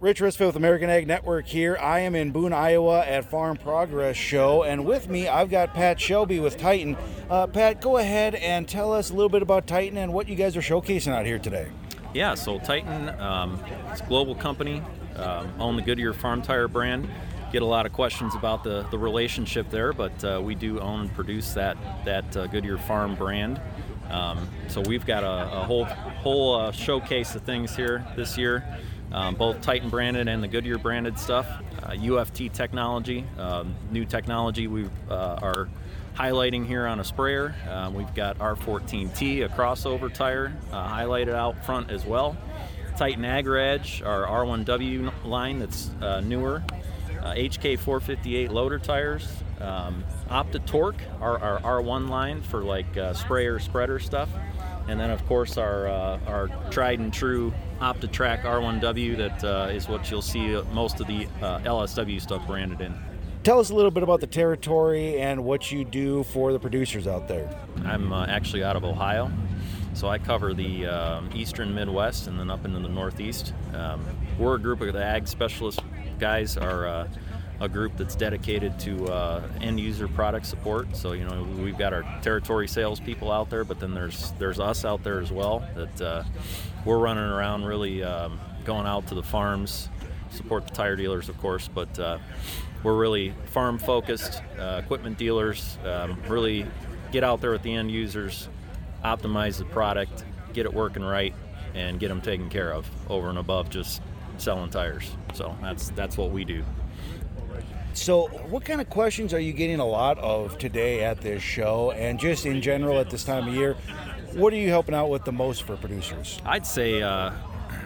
Rich 0.00 0.20
Risfield 0.20 0.50
with 0.50 0.56
American 0.56 0.88
Ag 0.90 1.08
Network 1.08 1.48
here. 1.48 1.76
I 1.76 1.98
am 2.00 2.14
in 2.14 2.30
Boone, 2.30 2.52
Iowa 2.52 3.04
at 3.04 3.28
Farm 3.28 3.56
Progress 3.56 4.14
Show, 4.14 4.62
and 4.62 4.86
with 4.86 5.08
me 5.08 5.26
I've 5.26 5.50
got 5.50 5.74
Pat 5.74 6.00
Shelby 6.00 6.38
with 6.38 6.56
Titan. 6.56 6.96
Uh, 7.28 7.48
Pat, 7.48 7.80
go 7.80 7.96
ahead 7.96 8.36
and 8.36 8.68
tell 8.68 8.92
us 8.92 9.10
a 9.10 9.12
little 9.12 9.28
bit 9.28 9.42
about 9.42 9.66
Titan 9.66 9.98
and 9.98 10.12
what 10.12 10.28
you 10.28 10.36
guys 10.36 10.56
are 10.56 10.60
showcasing 10.60 11.12
out 11.12 11.26
here 11.26 11.40
today. 11.40 11.66
Yeah, 12.14 12.36
so 12.36 12.60
Titan, 12.60 13.08
um, 13.20 13.60
it's 13.90 14.00
a 14.00 14.04
global 14.04 14.36
company, 14.36 14.84
um, 15.16 15.52
own 15.58 15.74
the 15.74 15.82
Goodyear 15.82 16.12
Farm 16.12 16.42
Tire 16.42 16.68
brand. 16.68 17.10
Get 17.50 17.62
a 17.62 17.66
lot 17.66 17.84
of 17.84 17.92
questions 17.92 18.36
about 18.36 18.62
the, 18.62 18.86
the 18.92 18.98
relationship 18.98 19.68
there, 19.68 19.92
but 19.92 20.22
uh, 20.22 20.40
we 20.40 20.54
do 20.54 20.78
own 20.78 21.00
and 21.00 21.14
produce 21.14 21.54
that 21.54 21.76
that 22.04 22.36
uh, 22.36 22.46
Goodyear 22.46 22.78
Farm 22.78 23.16
brand. 23.16 23.60
Um, 24.10 24.48
so 24.68 24.80
we've 24.80 25.04
got 25.04 25.24
a, 25.24 25.58
a 25.58 25.64
whole 25.64 25.86
whole 25.86 26.54
uh, 26.54 26.70
showcase 26.70 27.34
of 27.34 27.42
things 27.42 27.74
here 27.74 28.06
this 28.14 28.38
year 28.38 28.62
um, 29.12 29.34
both 29.34 29.60
Titan 29.62 29.88
branded 29.88 30.28
and 30.28 30.42
the 30.42 30.48
Goodyear 30.48 30.78
branded 30.78 31.18
stuff. 31.18 31.46
Uh, 31.82 31.90
UFT 31.92 32.52
technology, 32.52 33.24
um, 33.38 33.74
new 33.90 34.04
technology 34.04 34.66
we 34.66 34.86
uh, 35.10 35.38
are 35.42 35.68
highlighting 36.14 36.66
here 36.66 36.86
on 36.86 37.00
a 37.00 37.04
sprayer. 37.04 37.54
Um, 37.70 37.94
we've 37.94 38.12
got 38.14 38.38
R14T, 38.38 39.44
a 39.44 39.48
crossover 39.48 40.12
tire, 40.12 40.52
uh, 40.72 40.88
highlighted 40.88 41.34
out 41.34 41.64
front 41.64 41.90
as 41.90 42.04
well. 42.04 42.36
Titan 42.96 43.22
AgriEdge, 43.22 44.04
our 44.04 44.24
R1W 44.26 45.12
line 45.24 45.60
that's 45.60 45.90
uh, 46.02 46.20
newer. 46.20 46.62
HK458 47.22 48.48
uh, 48.48 48.52
loader 48.52 48.78
tires. 48.78 49.28
Um, 49.60 50.04
OptiTorque, 50.28 51.00
our, 51.20 51.38
our, 51.38 51.82
R1 51.82 52.08
line 52.08 52.42
for 52.42 52.62
like 52.62 52.96
uh, 52.96 53.12
sprayer 53.12 53.58
spreader 53.58 53.98
stuff 53.98 54.28
and 54.88 54.98
then 54.98 55.10
of 55.10 55.24
course 55.26 55.56
our 55.56 55.86
uh, 55.86 56.18
our 56.26 56.48
tried 56.70 56.98
and 56.98 57.12
true 57.12 57.52
Optitrac 57.80 58.42
R1W 58.42 59.16
that 59.18 59.44
uh, 59.44 59.68
is 59.70 59.88
what 59.88 60.10
you'll 60.10 60.22
see 60.22 60.60
most 60.72 61.00
of 61.00 61.06
the 61.06 61.28
uh, 61.40 61.60
LSW 61.60 62.20
stuff 62.20 62.44
branded 62.46 62.80
in. 62.80 62.94
Tell 63.44 63.60
us 63.60 63.70
a 63.70 63.74
little 63.74 63.92
bit 63.92 64.02
about 64.02 64.20
the 64.20 64.26
territory 64.26 65.20
and 65.20 65.44
what 65.44 65.70
you 65.70 65.84
do 65.84 66.24
for 66.24 66.52
the 66.52 66.58
producers 66.58 67.06
out 67.06 67.28
there. 67.28 67.48
I'm 67.84 68.12
uh, 68.12 68.26
actually 68.26 68.64
out 68.64 68.74
of 68.74 68.84
Ohio, 68.84 69.30
so 69.94 70.08
I 70.08 70.18
cover 70.18 70.54
the 70.54 70.86
um, 70.86 71.30
eastern 71.34 71.74
Midwest 71.74 72.26
and 72.26 72.38
then 72.38 72.50
up 72.50 72.64
into 72.64 72.80
the 72.80 72.88
Northeast. 72.88 73.54
Um, 73.74 74.04
we're 74.38 74.56
a 74.56 74.58
group 74.58 74.80
of 74.80 74.92
the 74.92 75.04
ag 75.04 75.28
specialist 75.28 75.80
guys. 76.18 76.56
Are 76.56 76.86
uh, 76.86 77.08
a 77.60 77.68
group 77.68 77.96
that's 77.96 78.14
dedicated 78.14 78.78
to 78.78 79.06
uh, 79.08 79.48
end 79.60 79.80
user 79.80 80.08
product 80.08 80.46
support. 80.46 80.94
So 80.96 81.12
you 81.12 81.24
know 81.24 81.46
we've 81.62 81.78
got 81.78 81.92
our 81.92 82.02
territory 82.22 82.68
sales 82.68 83.00
people 83.00 83.32
out 83.32 83.50
there, 83.50 83.64
but 83.64 83.80
then 83.80 83.94
there's 83.94 84.32
there's 84.38 84.60
us 84.60 84.84
out 84.84 85.02
there 85.02 85.20
as 85.20 85.32
well 85.32 85.66
that 85.74 86.00
uh, 86.00 86.24
we're 86.84 86.98
running 86.98 87.24
around 87.24 87.64
really 87.64 88.02
um, 88.02 88.38
going 88.64 88.86
out 88.86 89.06
to 89.08 89.14
the 89.14 89.22
farms, 89.22 89.88
support 90.30 90.66
the 90.66 90.74
tire 90.74 90.96
dealers 90.96 91.28
of 91.28 91.38
course, 91.38 91.68
but 91.68 91.98
uh, 91.98 92.18
we're 92.82 92.96
really 92.96 93.34
farm 93.46 93.78
focused 93.78 94.42
uh, 94.58 94.80
equipment 94.82 95.18
dealers. 95.18 95.78
Um, 95.84 96.16
really 96.28 96.66
get 97.10 97.24
out 97.24 97.40
there 97.40 97.50
with 97.50 97.62
the 97.62 97.74
end 97.74 97.90
users, 97.90 98.48
optimize 99.04 99.58
the 99.58 99.64
product, 99.64 100.24
get 100.52 100.66
it 100.66 100.72
working 100.72 101.02
right, 101.02 101.34
and 101.74 101.98
get 101.98 102.08
them 102.08 102.20
taken 102.20 102.48
care 102.48 102.72
of 102.72 102.88
over 103.10 103.28
and 103.28 103.38
above 103.38 103.68
just 103.70 104.00
selling 104.36 104.70
tires. 104.70 105.10
So 105.34 105.56
that's 105.60 105.90
that's 105.90 106.16
what 106.16 106.30
we 106.30 106.44
do. 106.44 106.62
So, 107.94 108.28
what 108.48 108.64
kind 108.64 108.80
of 108.80 108.88
questions 108.88 109.34
are 109.34 109.40
you 109.40 109.52
getting 109.52 109.80
a 109.80 109.86
lot 109.86 110.18
of 110.18 110.56
today 110.58 111.02
at 111.02 111.20
this 111.20 111.42
show, 111.42 111.90
and 111.90 112.18
just 112.18 112.46
in 112.46 112.62
general 112.62 112.98
at 113.00 113.10
this 113.10 113.24
time 113.24 113.48
of 113.48 113.54
year? 113.54 113.74
What 114.34 114.52
are 114.52 114.56
you 114.56 114.68
helping 114.68 114.94
out 114.94 115.10
with 115.10 115.24
the 115.24 115.32
most 115.32 115.64
for 115.64 115.76
producers? 115.76 116.40
I'd 116.44 116.66
say 116.66 117.02
uh, 117.02 117.32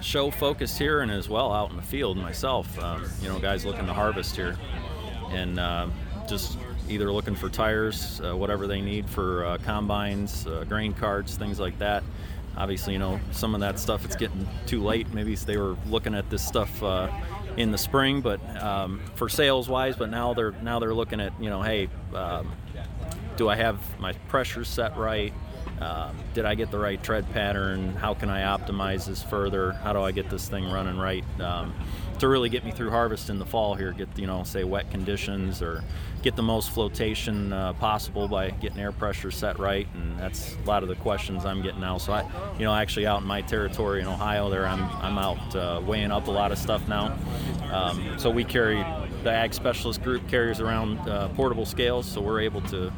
show 0.00 0.30
focused 0.30 0.78
here 0.78 1.02
and 1.02 1.12
as 1.12 1.28
well 1.28 1.52
out 1.52 1.70
in 1.70 1.76
the 1.76 1.82
field 1.82 2.16
myself. 2.16 2.76
Um, 2.80 3.04
you 3.22 3.28
know, 3.28 3.38
guys 3.38 3.64
looking 3.64 3.86
to 3.86 3.92
harvest 3.92 4.34
here, 4.34 4.58
and 5.30 5.60
uh, 5.60 5.86
just 6.28 6.58
either 6.88 7.12
looking 7.12 7.36
for 7.36 7.48
tires, 7.48 8.20
uh, 8.24 8.36
whatever 8.36 8.66
they 8.66 8.80
need 8.80 9.08
for 9.08 9.44
uh, 9.44 9.58
combines, 9.58 10.44
uh, 10.46 10.64
grain 10.68 10.92
carts, 10.92 11.36
things 11.36 11.60
like 11.60 11.78
that 11.78 12.02
obviously, 12.56 12.92
you 12.92 12.98
know, 12.98 13.20
some 13.32 13.54
of 13.54 13.60
that 13.60 13.78
stuff 13.78 14.04
it's 14.04 14.16
getting 14.16 14.48
too 14.66 14.82
late. 14.82 15.12
Maybe 15.12 15.34
they 15.34 15.56
were 15.56 15.76
looking 15.86 16.14
at 16.14 16.28
this 16.30 16.46
stuff 16.46 16.82
uh, 16.82 17.08
in 17.56 17.70
the 17.70 17.78
spring, 17.78 18.20
but 18.20 18.40
um, 18.62 19.00
for 19.14 19.28
sales 19.28 19.68
wise. 19.68 19.96
But 19.96 20.10
now 20.10 20.34
they're 20.34 20.52
now 20.62 20.78
they're 20.78 20.94
looking 20.94 21.20
at 21.20 21.32
you 21.40 21.50
know, 21.50 21.62
hey, 21.62 21.88
um, 22.14 22.52
do 23.36 23.48
I 23.48 23.56
have 23.56 23.78
my 23.98 24.12
pressure 24.28 24.64
set 24.64 24.96
right? 24.96 25.32
Um, 25.80 26.16
did 26.34 26.44
I 26.44 26.54
get 26.54 26.70
the 26.70 26.78
right 26.78 27.02
tread 27.02 27.30
pattern? 27.32 27.94
How 27.94 28.14
can 28.14 28.28
I 28.28 28.42
optimize 28.42 29.06
this 29.06 29.22
further? 29.22 29.72
How 29.72 29.92
do 29.92 30.00
I 30.00 30.12
get 30.12 30.28
this 30.28 30.48
thing 30.48 30.70
running 30.70 30.98
right? 30.98 31.24
Um, 31.40 31.74
to 32.20 32.28
really 32.28 32.50
get 32.50 32.64
me 32.64 32.70
through 32.70 32.90
harvest 32.90 33.30
in 33.30 33.38
the 33.38 33.46
fall 33.46 33.74
here, 33.74 33.92
get 33.92 34.08
you 34.18 34.26
know 34.26 34.44
say 34.44 34.62
wet 34.62 34.90
conditions 34.90 35.62
or 35.62 35.82
get 36.22 36.36
the 36.36 36.42
most 36.42 36.70
flotation 36.70 37.52
uh, 37.52 37.72
possible 37.74 38.28
by 38.28 38.50
getting 38.50 38.78
air 38.78 38.92
pressure 38.92 39.30
set 39.30 39.58
right, 39.58 39.88
and 39.94 40.18
that's 40.18 40.54
a 40.54 40.68
lot 40.68 40.82
of 40.82 40.90
the 40.90 40.96
questions 40.96 41.46
I'm 41.46 41.62
getting 41.62 41.80
now. 41.80 41.96
So 41.96 42.12
I, 42.12 42.22
you 42.58 42.64
know, 42.64 42.74
actually 42.74 43.06
out 43.06 43.22
in 43.22 43.26
my 43.26 43.40
territory 43.40 44.02
in 44.02 44.06
Ohio, 44.06 44.50
there 44.50 44.66
I'm 44.66 44.82
I'm 44.96 45.18
out 45.18 45.56
uh, 45.56 45.80
weighing 45.84 46.10
up 46.10 46.28
a 46.28 46.30
lot 46.30 46.52
of 46.52 46.58
stuff 46.58 46.86
now. 46.88 47.16
Um, 47.72 48.18
so 48.18 48.30
we 48.30 48.44
carry 48.44 48.84
the 49.22 49.30
ag 49.30 49.54
specialist 49.54 50.02
group 50.02 50.26
carries 50.28 50.60
around 50.60 50.98
uh, 51.08 51.28
portable 51.30 51.66
scales, 51.66 52.06
so 52.06 52.20
we're 52.20 52.40
able 52.40 52.60
to 52.62 52.92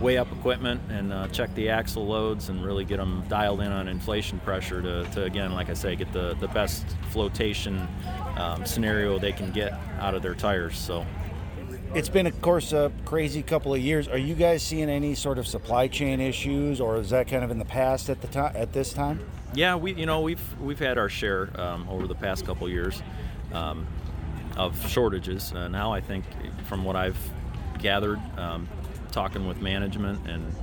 weigh 0.00 0.18
up 0.18 0.30
equipment 0.32 0.80
and 0.90 1.12
uh, 1.12 1.28
check 1.28 1.54
the 1.54 1.70
axle 1.70 2.06
loads 2.06 2.48
and 2.48 2.64
really 2.64 2.84
get 2.84 2.98
them 2.98 3.24
dialed 3.28 3.60
in 3.60 3.72
on 3.72 3.88
inflation 3.88 4.38
pressure 4.40 4.82
to, 4.82 5.04
to 5.12 5.24
again, 5.24 5.52
like 5.52 5.70
I 5.70 5.74
say, 5.74 5.96
get 5.96 6.12
the, 6.12 6.34
the 6.40 6.48
best 6.48 6.86
flotation 7.10 7.88
um, 8.36 8.66
scenario 8.66 9.18
they 9.18 9.32
can 9.32 9.52
get 9.52 9.72
out 9.98 10.14
of 10.14 10.22
their 10.22 10.34
tires. 10.34 10.76
So 10.76 11.06
it's 11.94 12.08
been, 12.08 12.26
of 12.26 12.40
course, 12.42 12.72
a 12.72 12.92
crazy 13.04 13.42
couple 13.42 13.72
of 13.72 13.80
years. 13.80 14.06
Are 14.08 14.18
you 14.18 14.34
guys 14.34 14.62
seeing 14.62 14.90
any 14.90 15.14
sort 15.14 15.38
of 15.38 15.46
supply 15.46 15.88
chain 15.88 16.20
issues, 16.20 16.80
or 16.80 16.98
is 16.98 17.10
that 17.10 17.28
kind 17.28 17.42
of 17.42 17.50
in 17.50 17.58
the 17.58 17.64
past 17.64 18.10
at 18.10 18.20
the 18.20 18.28
time 18.28 18.52
at 18.54 18.72
this 18.72 18.92
time? 18.92 19.20
Yeah, 19.54 19.76
we 19.76 19.94
you 19.94 20.04
know 20.04 20.20
we've 20.20 20.60
we've 20.60 20.78
had 20.78 20.98
our 20.98 21.08
share 21.08 21.48
um, 21.58 21.88
over 21.88 22.06
the 22.06 22.14
past 22.14 22.44
couple 22.44 22.66
of 22.66 22.72
years 22.72 23.02
um, 23.52 23.86
of 24.56 24.88
shortages. 24.90 25.52
Uh, 25.52 25.68
now 25.68 25.92
I 25.92 26.00
think, 26.00 26.24
from 26.66 26.84
what 26.84 26.96
I've 26.96 27.18
gathered, 27.78 28.20
um, 28.36 28.68
talking 29.12 29.46
with 29.46 29.60
management 29.60 30.28
and 30.28 30.54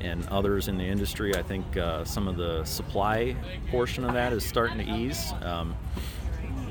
and 0.00 0.26
others 0.28 0.68
in 0.68 0.76
the 0.76 0.84
industry, 0.84 1.34
I 1.34 1.42
think 1.42 1.76
uh, 1.76 2.04
some 2.04 2.28
of 2.28 2.36
the 2.36 2.64
supply 2.64 3.34
portion 3.70 4.04
of 4.04 4.12
that 4.12 4.32
is 4.32 4.44
starting 4.44 4.78
to 4.78 4.84
ease. 4.84 5.32
Um, 5.40 5.74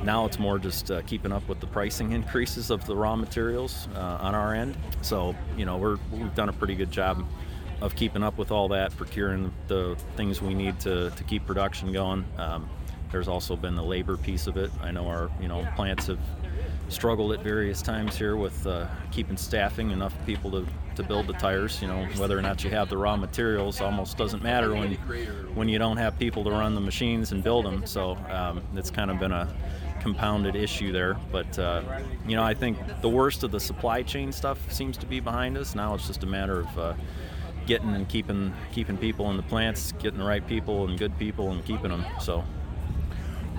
now 0.04 0.26
it's 0.26 0.38
more 0.38 0.60
just 0.60 0.92
uh, 0.92 1.02
keeping 1.02 1.32
up 1.32 1.48
with 1.48 1.60
the 1.60 1.68
pricing 1.68 2.12
increases 2.20 2.70
of 2.70 2.86
the 2.86 2.96
raw 2.96 3.16
materials 3.16 3.88
uh, 3.96 4.20
on 4.22 4.36
our 4.36 4.54
end. 4.54 4.78
So 5.02 5.36
you 5.58 5.66
know 5.66 5.78
we're 5.78 5.98
we've 6.12 6.36
done 6.36 6.50
a 6.50 6.54
pretty 6.54 6.76
good 6.76 6.92
job 6.92 7.26
of 7.82 7.96
keeping 7.96 8.24
up 8.24 8.38
with 8.38 8.52
all 8.52 8.70
that, 8.70 8.96
procuring 8.96 9.54
the 9.68 9.98
things 10.16 10.42
we 10.42 10.54
need 10.54 10.80
to, 10.80 11.10
to 11.12 11.24
keep 11.26 11.46
production 11.46 11.92
going. 11.92 12.24
Um, 12.38 12.70
there's 13.12 13.28
also 13.28 13.56
been 13.56 13.76
the 13.76 13.84
labor 13.84 14.18
piece 14.18 14.48
of 14.48 14.58
it. 14.58 14.72
I 14.82 14.92
know 14.92 15.08
our 15.08 15.30
you 15.42 15.48
know 15.48 15.68
plants 15.76 16.08
have 16.08 16.20
struggled 16.90 17.34
at 17.34 17.42
various 17.42 17.82
times 17.82 18.16
here 18.16 18.36
with 18.36 18.66
uh, 18.68 18.88
keeping 19.12 19.38
staffing 19.38 19.92
enough 19.92 20.14
people 20.26 20.52
to, 20.52 20.66
to 20.96 21.04
build 21.04 21.28
the 21.28 21.34
tires. 21.34 21.82
You 21.82 21.88
know, 21.88 22.06
whether 22.18 22.38
or 22.38 22.42
not 22.42 22.64
you 22.64 22.70
have 22.70 22.90
the 22.90 22.98
raw 22.98 23.16
materials 23.16 23.82
almost 23.82 24.18
doesn't 24.18 24.44
matter 24.44 24.74
when 24.74 24.94
when 25.56 25.70
you 25.70 25.80
don't 25.80 25.98
have 25.98 26.18
people 26.20 26.44
to 26.44 26.52
run 26.52 26.76
the 26.76 26.82
machines 26.82 27.32
and 27.32 27.44
build 27.44 27.66
them. 27.66 27.86
So 27.86 28.18
um, 28.30 28.62
it's 28.76 28.92
kind 28.92 29.10
of 29.12 29.20
been 29.20 29.32
a 29.32 29.54
compounded 30.02 30.56
issue 30.56 30.92
there. 30.92 31.18
But 31.32 31.58
uh, 31.58 31.82
you 32.28 32.36
know, 32.36 32.44
I 32.44 32.54
think 32.54 32.78
the 33.02 33.10
worst 33.10 33.44
of 33.44 33.52
the 33.52 33.60
supply 33.60 34.04
chain 34.04 34.32
stuff 34.32 34.72
seems 34.72 34.98
to 34.98 35.06
be 35.06 35.20
behind 35.20 35.58
us. 35.58 35.76
Now 35.76 35.96
it's 35.96 36.08
just 36.08 36.24
a 36.24 36.28
matter 36.28 36.62
of 36.62 36.80
uh, 36.80 36.94
getting 37.66 37.94
and 37.96 38.08
keeping 38.08 38.54
keeping 38.72 38.98
people 38.98 39.30
in 39.32 39.38
the 39.38 39.44
plants, 39.44 39.92
getting 39.94 40.20
the 40.20 40.26
right 40.26 40.46
people 40.46 40.88
and 40.88 40.98
good 40.98 41.18
people, 41.18 41.52
and 41.52 41.66
keeping 41.66 41.90
them. 41.90 42.06
So. 42.20 42.44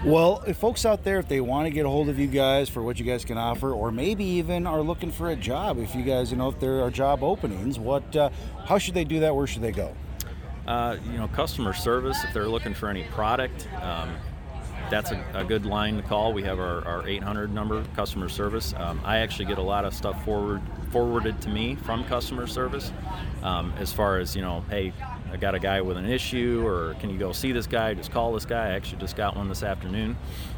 Well, 0.05 0.45
if 0.47 0.57
folks 0.57 0.84
out 0.84 1.03
there, 1.03 1.19
if 1.19 1.29
they 1.29 1.41
want 1.41 1.67
to 1.67 1.71
get 1.71 1.84
a 1.84 1.89
hold 1.89 2.09
of 2.09 2.19
you 2.19 2.27
guys 2.27 2.69
for 2.69 2.83
what 2.83 2.98
you 2.98 3.04
guys 3.04 3.25
can 3.25 3.39
offer, 3.39 3.72
or 3.72 3.91
maybe 3.91 4.25
even 4.25 4.66
are 4.66 4.81
looking 4.81 5.10
for 5.10 5.31
a 5.31 5.37
job, 5.37 5.78
if 5.78 5.95
you 5.95 6.03
guys, 6.03 6.31
you 6.31 6.37
know, 6.37 6.48
if 6.48 6.60
there 6.60 6.83
are 6.83 6.91
job 6.91 7.25
openings, 7.25 7.78
what, 7.78 8.15
uh, 8.15 8.31
how 8.66 8.78
should 8.78 8.95
they 8.95 9.04
do 9.04 9.21
that? 9.21 9.34
Where 9.34 9.47
should 9.47 9.63
they 9.63 9.72
go? 9.72 9.95
Uh, 10.66 10.97
you 11.10 11.19
know, 11.19 11.28
customer 11.28 11.72
service. 11.72 12.22
If 12.25 12.34
they're 12.34 12.48
looking 12.48 12.75
for 12.75 12.89
any 12.89 13.04
product, 13.04 13.69
um, 13.81 14.16
that's 14.91 15.10
a, 15.10 15.25
a, 15.34 15.45
good 15.45 15.66
line 15.66 15.97
to 15.97 16.03
call. 16.03 16.33
We 16.33 16.43
have 16.43 16.60
our, 16.60 16.84
our 16.87 17.09
800 17.09 17.53
number, 17.53 17.84
customer 17.95 18.28
service. 18.28 18.75
Um, 18.77 19.01
I 19.04 19.19
actually 19.19 19.47
get 19.47 19.59
a 19.59 19.63
lot 19.63 19.84
of 19.84 19.95
stuff 19.95 20.25
forward 20.25 20.60
forwarded 20.91 21.41
to 21.43 21.48
me 21.48 21.75
from 21.75 22.04
customer 22.04 22.47
service, 22.47 22.93
um, 23.43 23.72
as 23.78 23.93
far 23.93 24.19
as 24.19 24.37
you 24.37 24.43
know, 24.43 24.65
hey, 24.71 24.93
I 25.36 25.38
got 25.38 25.54
a 25.54 25.59
guy 25.59 25.83
with 25.83 25.98
an 25.98 26.06
issue, 26.06 26.62
or 26.65 26.94
can 26.94 27.10
you 27.10 27.18
go 27.18 27.30
see 27.30 27.53
this 27.53 27.66
guy? 27.66 27.92
Just 27.92 28.10
call 28.10 28.33
this 28.33 28.47
guy. 28.47 28.68
I 28.68 28.71
actually 28.71 29.00
just 29.03 29.16
got 29.16 29.36
one 29.36 29.50
this 29.50 29.62
afternoon 29.62 30.16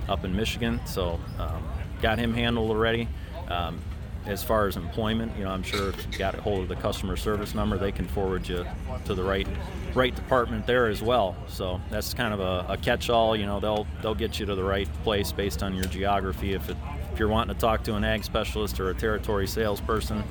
up 0.08 0.24
in 0.24 0.36
Michigan, 0.36 0.80
so 0.86 1.18
um, 1.40 1.68
got 2.00 2.16
him 2.16 2.32
handled 2.32 2.70
already. 2.70 3.08
Um, 3.48 3.80
as 4.26 4.44
far 4.44 4.68
as 4.68 4.76
employment, 4.76 5.36
you 5.36 5.42
know, 5.42 5.50
I'm 5.50 5.64
sure 5.64 5.88
if 5.88 6.06
you 6.06 6.16
got 6.16 6.36
a 6.36 6.40
hold 6.40 6.62
of 6.62 6.68
the 6.68 6.76
customer 6.76 7.16
service 7.16 7.56
number, 7.56 7.76
they 7.76 7.90
can 7.90 8.06
forward 8.06 8.48
you 8.48 8.64
to 9.04 9.14
the 9.14 9.22
right 9.24 9.48
right 9.94 10.14
department 10.14 10.64
there 10.64 10.86
as 10.86 11.02
well. 11.02 11.34
So 11.48 11.80
that's 11.90 12.14
kind 12.14 12.32
of 12.32 12.38
a, 12.38 12.74
a 12.74 12.76
catch-all. 12.76 13.34
You 13.34 13.46
know, 13.46 13.58
they'll 13.58 13.84
they'll 14.00 14.14
get 14.14 14.38
you 14.38 14.46
to 14.46 14.54
the 14.54 14.62
right 14.62 14.88
place 15.02 15.32
based 15.32 15.64
on 15.64 15.74
your 15.74 15.86
geography. 15.86 16.54
If 16.54 16.70
it, 16.70 16.76
if 17.12 17.18
you're 17.18 17.26
wanting 17.26 17.52
to 17.52 17.60
talk 17.60 17.82
to 17.84 17.96
an 17.96 18.04
ag 18.04 18.22
specialist 18.22 18.78
or 18.78 18.90
a 18.90 18.94
territory 18.94 19.48
salesperson, 19.48 20.22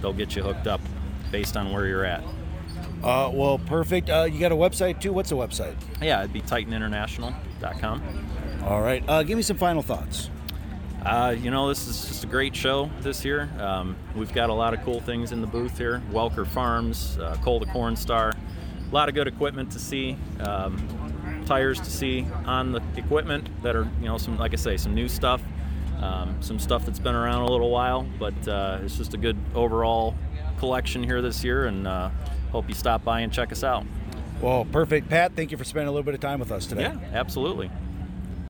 they'll 0.00 0.12
get 0.12 0.36
you 0.36 0.44
hooked 0.44 0.68
up 0.68 0.80
based 1.32 1.56
on 1.56 1.72
where 1.72 1.88
you're 1.88 2.04
at. 2.04 2.22
Uh, 3.02 3.30
well, 3.32 3.58
perfect. 3.58 4.10
Uh, 4.10 4.28
you 4.30 4.40
got 4.40 4.52
a 4.52 4.56
website 4.56 5.00
too. 5.00 5.12
What's 5.12 5.30
the 5.30 5.36
website? 5.36 5.74
Yeah, 6.02 6.20
it'd 6.20 6.32
be 6.32 6.40
TitanInternational.com. 6.40 8.02
All 8.64 8.80
right. 8.82 9.04
Uh, 9.08 9.22
give 9.22 9.36
me 9.36 9.42
some 9.42 9.56
final 9.56 9.82
thoughts. 9.82 10.30
Uh, 11.04 11.34
you 11.38 11.50
know, 11.50 11.68
this 11.68 11.86
is 11.86 12.06
just 12.08 12.24
a 12.24 12.26
great 12.26 12.56
show 12.56 12.90
this 13.00 13.24
year. 13.24 13.48
Um, 13.60 13.96
we've 14.16 14.32
got 14.32 14.50
a 14.50 14.52
lot 14.52 14.74
of 14.74 14.82
cool 14.82 15.00
things 15.00 15.30
in 15.30 15.40
the 15.40 15.46
booth 15.46 15.78
here. 15.78 16.02
Welker 16.10 16.46
Farms, 16.46 17.16
uh, 17.18 17.36
Cole 17.42 17.60
the 17.60 17.66
Corn 17.66 17.94
Star, 17.94 18.30
a 18.30 18.94
lot 18.94 19.08
of 19.08 19.14
good 19.14 19.28
equipment 19.28 19.70
to 19.72 19.78
see, 19.78 20.16
um, 20.40 21.44
tires 21.46 21.78
to 21.80 21.90
see 21.90 22.26
on 22.46 22.72
the 22.72 22.82
equipment 22.96 23.48
that 23.62 23.76
are, 23.76 23.88
you 24.00 24.06
know, 24.06 24.18
some 24.18 24.36
like 24.38 24.52
I 24.52 24.56
say, 24.56 24.76
some 24.76 24.94
new 24.94 25.08
stuff, 25.08 25.40
um, 26.00 26.36
some 26.40 26.58
stuff 26.58 26.84
that's 26.84 26.98
been 26.98 27.14
around 27.14 27.42
a 27.42 27.50
little 27.50 27.70
while, 27.70 28.04
but 28.18 28.48
uh, 28.48 28.80
it's 28.82 28.96
just 28.98 29.14
a 29.14 29.18
good 29.18 29.36
overall 29.54 30.16
collection 30.58 31.02
here 31.02 31.22
this 31.22 31.44
year, 31.44 31.66
and 31.66 31.86
uh, 31.86 32.10
hope 32.50 32.68
you 32.68 32.74
stop 32.74 33.04
by 33.04 33.20
and 33.20 33.32
check 33.32 33.52
us 33.52 33.64
out. 33.64 33.84
Well, 34.40 34.64
perfect. 34.64 35.08
Pat, 35.08 35.32
thank 35.34 35.50
you 35.50 35.56
for 35.56 35.64
spending 35.64 35.88
a 35.88 35.90
little 35.90 36.04
bit 36.04 36.14
of 36.14 36.20
time 36.20 36.38
with 36.40 36.52
us 36.52 36.66
today. 36.66 36.82
Yeah, 36.82 36.98
absolutely. 37.12 37.70